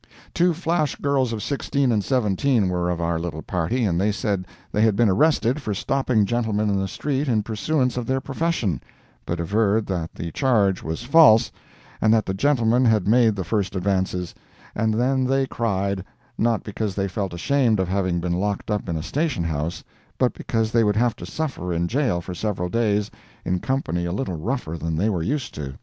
Two 0.33 0.51
flash 0.55 0.95
girls 0.95 1.31
of 1.31 1.43
sixteen 1.43 1.91
and 1.91 2.03
seventeen 2.03 2.69
were 2.69 2.89
of 2.89 2.99
our 2.99 3.19
little 3.19 3.43
party, 3.43 3.85
and 3.85 4.01
they 4.01 4.11
said 4.11 4.47
they 4.71 4.81
had 4.81 4.95
been 4.95 5.09
arrested 5.09 5.61
for 5.61 5.75
stopping 5.75 6.25
gentlemen 6.25 6.71
in 6.71 6.79
the 6.79 6.87
street 6.87 7.27
in 7.27 7.43
pursuance 7.43 7.97
of 7.97 8.07
their 8.07 8.19
profession, 8.19 8.81
but 9.27 9.39
averred 9.39 9.85
that 9.85 10.11
the 10.15 10.31
charge 10.31 10.81
was 10.81 11.03
false, 11.03 11.51
and 12.01 12.11
that 12.11 12.25
the 12.25 12.33
gentlemen 12.33 12.83
had 12.83 13.07
made 13.07 13.35
the 13.35 13.43
first 13.43 13.75
advances; 13.75 14.33
and 14.73 14.95
then 14.95 15.23
they 15.23 15.45
cried—not 15.45 16.63
because 16.63 16.95
they 16.95 17.07
felt 17.07 17.31
ashamed 17.31 17.79
of 17.79 17.87
having 17.87 18.19
been 18.19 18.33
locked 18.33 18.71
up 18.71 18.89
in 18.89 18.95
a 18.97 19.03
Station 19.03 19.43
House, 19.43 19.83
but 20.17 20.33
because 20.33 20.71
they 20.71 20.83
would 20.83 20.95
have 20.97 21.15
to 21.15 21.27
suffer 21.27 21.71
in 21.71 21.87
jail 21.87 22.21
for 22.21 22.33
several 22.33 22.69
days, 22.69 23.11
in 23.45 23.59
company 23.59 24.05
a 24.05 24.11
little 24.11 24.33
rougher 24.35 24.79
than 24.79 24.95
they 24.95 25.09
were 25.09 25.21
used 25.21 25.53
to. 25.53 25.75